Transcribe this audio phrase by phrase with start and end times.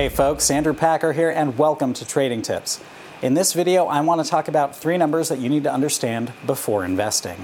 [0.00, 2.80] Hey folks, Andrew Packer here, and welcome to Trading Tips.
[3.20, 6.32] In this video, I want to talk about three numbers that you need to understand
[6.46, 7.36] before investing.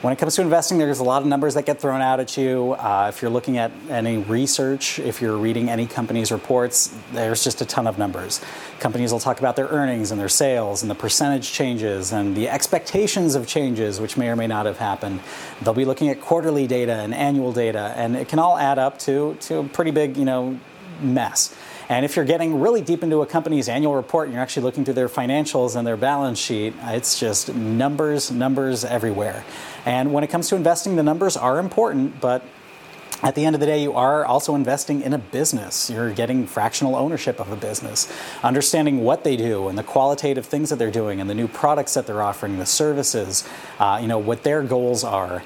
[0.00, 2.34] When it comes to investing, there's a lot of numbers that get thrown out at
[2.38, 2.72] you.
[2.78, 7.60] Uh, if you're looking at any research, if you're reading any company's reports, there's just
[7.60, 8.40] a ton of numbers.
[8.80, 12.48] Companies will talk about their earnings and their sales and the percentage changes and the
[12.48, 15.20] expectations of changes, which may or may not have happened.
[15.60, 18.98] They'll be looking at quarterly data and annual data, and it can all add up
[19.00, 20.58] to, to a pretty big, you know,
[21.02, 21.54] mess.
[21.88, 24.84] And if you're getting really deep into a company's annual report and you're actually looking
[24.84, 29.42] through their financials and their balance sheet, it's just numbers, numbers everywhere.
[29.86, 32.42] And when it comes to investing, the numbers are important, but
[33.22, 35.90] at the end of the day, you are also investing in a business.
[35.90, 38.12] You're getting fractional ownership of a business,
[38.44, 41.94] understanding what they do and the qualitative things that they're doing and the new products
[41.94, 43.48] that they're offering, the services,
[43.80, 45.42] uh, you know, what their goals are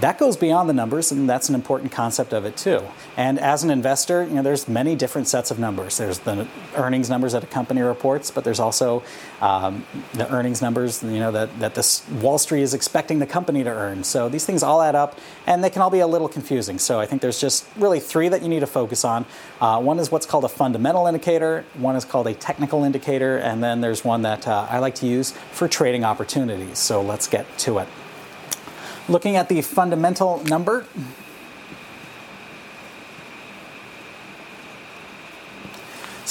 [0.00, 2.82] that goes beyond the numbers, and that's an important concept of it too.
[3.16, 5.98] And as an investor, you know, there's many different sets of numbers.
[5.98, 9.02] There's the earnings numbers that a company reports, but there's also
[9.40, 13.62] um, the earnings numbers, you know, that that this Wall Street is expecting the company
[13.64, 14.04] to earn.
[14.04, 16.78] So these things all add up, and they can all be a little confusing.
[16.78, 19.24] So I think there's just really three that you need to focus on.
[19.60, 21.64] Uh, one is what's called a fundamental indicator.
[21.74, 25.06] One is called a technical indicator, and then there's one that uh, I like to
[25.06, 26.78] use for trading opportunities.
[26.78, 27.88] So let's get to it.
[29.08, 30.86] Looking at the fundamental number,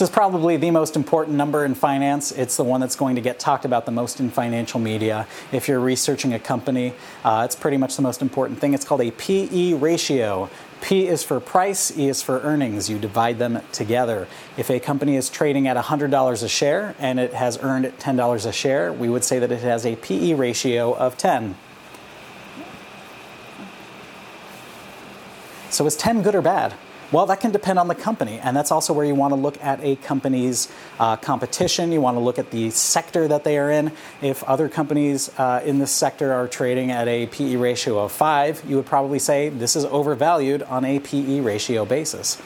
[0.02, 2.32] This is probably the most important number in finance.
[2.32, 5.28] It's the one that's going to get talked about the most in financial media.
[5.52, 8.74] If you're researching a company, uh, it's pretty much the most important thing.
[8.74, 10.50] It's called a PE ratio.
[10.82, 12.90] P is for price, E is for earnings.
[12.90, 14.28] You divide them together.
[14.58, 18.52] If a company is trading at $100 a share and it has earned $10 a
[18.52, 21.56] share, we would say that it has a PE ratio of 10.
[25.72, 26.74] So is 10 good or bad?
[27.12, 29.62] Well, that can depend on the company, and that's also where you want to look
[29.62, 31.92] at a company's uh, competition.
[31.92, 33.92] You want to look at the sector that they are in.
[34.22, 38.64] If other companies uh, in this sector are trading at a PE ratio of five,
[38.66, 42.42] you would probably say this is overvalued on a PE ratio basis.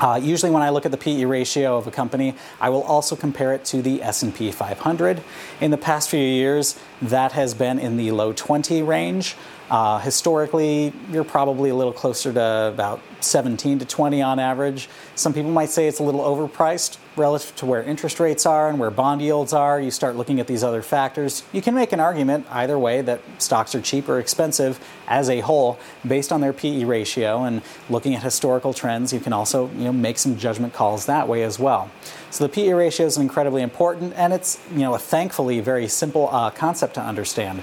[0.00, 3.14] Uh, usually, when I look at the PE ratio of a company, I will also
[3.16, 5.22] compare it to the S&P 500.
[5.60, 9.36] In the past few years, that has been in the low 20 range.
[9.70, 14.88] Uh, historically, you're probably a little closer to about 17 to 20 on average.
[15.16, 18.78] Some people might say it's a little overpriced relative to where interest rates are and
[18.78, 19.80] where bond yields are.
[19.80, 21.44] You start looking at these other factors.
[21.52, 25.40] You can make an argument either way that stocks are cheap or expensive as a
[25.40, 29.12] whole based on their PE ratio and looking at historical trends.
[29.12, 31.90] You can also you know, make some judgment calls that way as well.
[32.30, 36.28] So the PE ratio is incredibly important, and it's you know a thankfully very simple
[36.30, 37.62] uh, concept to understand.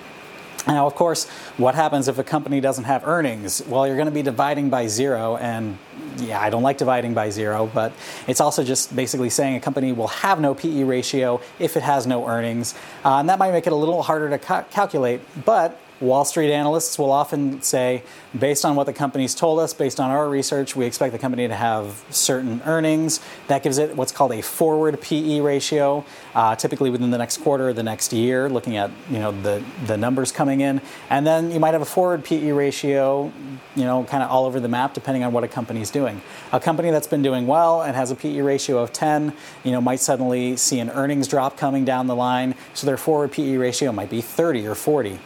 [0.67, 3.63] Now, of course, what happens if a company doesn't have earnings?
[3.67, 5.77] Well, you're going to be dividing by zero, and
[6.17, 7.93] yeah, I don't like dividing by zero, but
[8.27, 12.05] it's also just basically saying a company will have no PE ratio if it has
[12.05, 15.79] no earnings, uh, and that might make it a little harder to ca- calculate, but
[15.99, 18.03] Wall Street analysts will often say,
[18.37, 21.47] based on what the company's told us, based on our research, we expect the company
[21.47, 23.19] to have certain earnings.
[23.47, 26.05] That gives it what's called a forward PE ratio,
[26.35, 29.63] uh, typically within the next quarter or the next year, looking at you know the,
[29.87, 30.81] the numbers coming in.
[31.09, 33.31] And then you might have a forward PE ratio,
[33.75, 36.21] you know, kind of all over the map, depending on what a company's doing.
[36.51, 39.81] A company that's been doing well and has a PE ratio of 10, you know,
[39.81, 43.91] might suddenly see an earnings drop coming down the line, so their forward PE ratio
[43.91, 45.19] might be 30 or 40.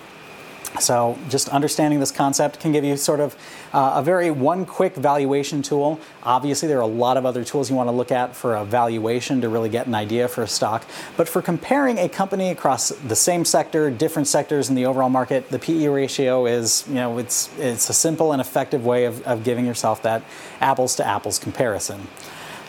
[0.80, 3.36] So, just understanding this concept can give you sort of
[3.74, 6.00] uh, a very one quick valuation tool.
[6.24, 8.64] Obviously, there are a lot of other tools you want to look at for a
[8.64, 10.86] valuation to really get an idea for a stock.
[11.18, 15.50] But for comparing a company across the same sector, different sectors in the overall market,
[15.50, 19.44] the PE ratio is, you know, it's, it's a simple and effective way of, of
[19.44, 20.24] giving yourself that
[20.62, 22.08] apples to apples comparison.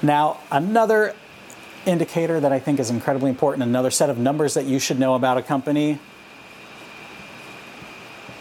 [0.02, 1.14] Now, another
[1.86, 5.14] indicator that I think is incredibly important, another set of numbers that you should know
[5.14, 6.00] about a company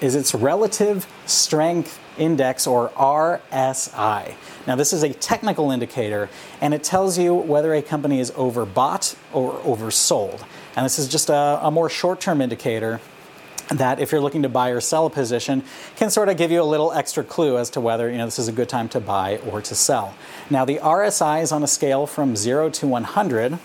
[0.01, 4.33] is its relative strength index or RSI.
[4.67, 9.15] Now, this is a technical indicator and it tells you whether a company is overbought
[9.31, 10.43] or oversold.
[10.75, 12.99] And this is just a, a more short term indicator
[13.69, 15.63] that if you're looking to buy or sell a position
[15.95, 18.39] can sort of give you a little extra clue as to whether you know this
[18.39, 20.13] is a good time to buy or to sell.
[20.49, 23.59] Now the RSI is on a scale from 0 to 100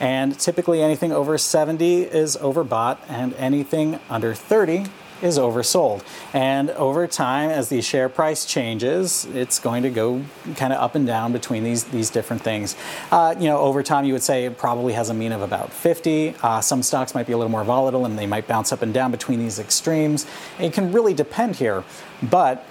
[0.00, 4.86] and typically anything over 70 is overbought and anything under 30
[5.22, 6.04] is oversold.
[6.32, 10.22] And over time, as the share price changes, it's going to go
[10.56, 12.76] kind of up and down between these, these different things.
[13.10, 15.72] Uh, you know, over time, you would say it probably has a mean of about
[15.72, 16.34] 50.
[16.42, 18.92] Uh, some stocks might be a little more volatile and they might bounce up and
[18.92, 20.26] down between these extremes.
[20.58, 21.84] It can really depend here.
[22.22, 22.66] But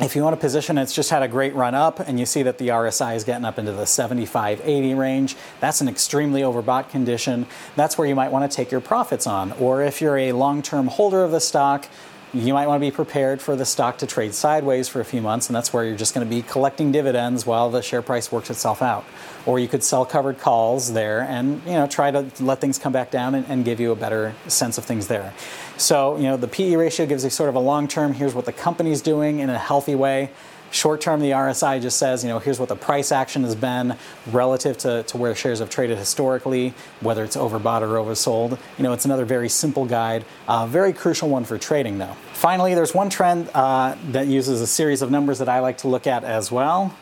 [0.00, 2.42] if you want to position it's just had a great run up and you see
[2.44, 6.88] that the RSI is getting up into the 75 80 range, that's an extremely overbought
[6.88, 7.46] condition.
[7.74, 9.52] That's where you might want to take your profits on.
[9.52, 11.88] Or if you're a long term holder of the stock,
[12.34, 15.22] you might want to be prepared for the stock to trade sideways for a few
[15.22, 18.30] months, and that's where you're just going to be collecting dividends while the share price
[18.30, 19.04] works itself out.
[19.46, 22.92] Or you could sell covered calls there and you know try to let things come
[22.92, 25.32] back down and, and give you a better sense of things there.
[25.78, 28.12] So you know the PE ratio gives you sort of a long term.
[28.12, 30.30] Here's what the company's doing in a healthy way.
[30.70, 33.96] Short term, the RSI just says, you know, here's what the price action has been
[34.30, 38.58] relative to, to where shares have traded historically, whether it's overbought or oversold.
[38.76, 42.16] You know, it's another very simple guide, uh, very crucial one for trading, though.
[42.32, 45.88] Finally, there's one trend uh, that uses a series of numbers that I like to
[45.88, 46.94] look at as well.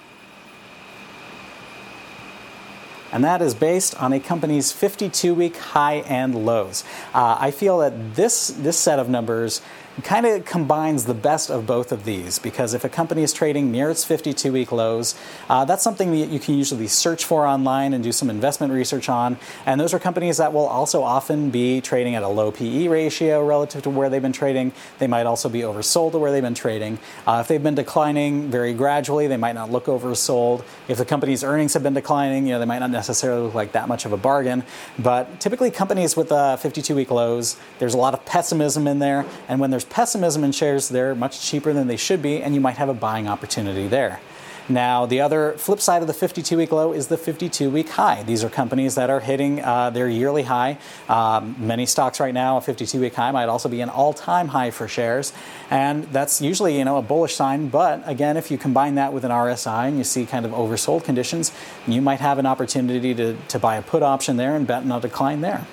[3.17, 6.85] and that is based on a company's 52 week high and lows.
[7.15, 9.63] Uh, I feel that this, this set of numbers
[10.03, 13.73] kind of combines the best of both of these because if a company is trading
[13.73, 15.15] near its 52 week lows,
[15.49, 19.09] uh, that's something that you can usually search for online and do some investment research
[19.09, 19.39] on.
[19.65, 23.45] And those are companies that will also often be trading at a low PE ratio
[23.45, 24.73] relative to where they've been trading.
[24.99, 26.99] They might also be oversold to where they've been trading.
[27.27, 30.63] Uh, if they've been declining very gradually, they might not look oversold.
[30.89, 33.73] If the company's earnings have been declining, you know, they might not necessarily look like
[33.73, 34.63] that much of a bargain.
[34.99, 39.25] But typically, companies with uh, 52 week lows, there's a lot of pessimism in there.
[39.49, 42.61] And when there's pessimism in shares, they're much cheaper than they should be, and you
[42.61, 44.21] might have a buying opportunity there.
[44.69, 48.25] Now, the other flip side of the 52 week low is the 52 week high.
[48.25, 50.79] These are companies that are hitting uh, their yearly high.
[51.09, 54.49] Um, many stocks right now, a 52 week high might also be an all time
[54.49, 55.33] high for shares.
[55.71, 57.69] And that's usually you know, a bullish sign.
[57.69, 61.05] But again, if you combine that with an RSI and you see kind of oversold
[61.05, 61.53] conditions,
[61.87, 64.91] you might have an opportunity to, to buy a put option there and bet on
[64.91, 65.65] a decline there.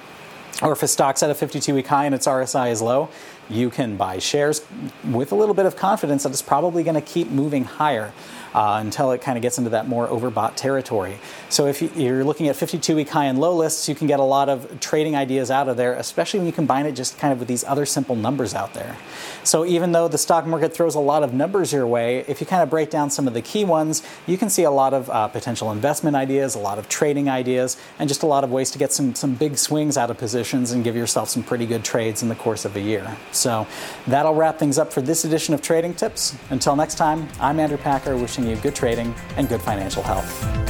[0.61, 3.09] Or if a stock's at a 52 week high and its RSI is low,
[3.53, 4.65] you can buy shares
[5.09, 8.11] with a little bit of confidence that it's probably going to keep moving higher
[8.53, 11.17] uh, until it kind of gets into that more overbought territory.
[11.49, 14.23] So if you're looking at 52 week high and low lists, you can get a
[14.23, 17.39] lot of trading ideas out of there, especially when you combine it just kind of
[17.39, 18.95] with these other simple numbers out there.
[19.43, 22.47] So even though the stock market throws a lot of numbers your way, if you
[22.47, 25.09] kind of break down some of the key ones, you can see a lot of
[25.09, 28.71] uh, potential investment ideas, a lot of trading ideas, and just a lot of ways
[28.71, 31.83] to get some, some big swings out of positions and give yourself some pretty good
[31.83, 33.17] trades in the course of a year.
[33.43, 33.67] So
[34.07, 36.33] that'll wrap things up for this edition of Trading Tips.
[36.49, 40.62] Until next time, I'm Andrew Packer wishing you good trading and good financial health.